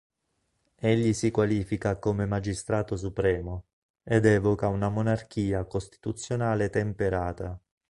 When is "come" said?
1.99-2.25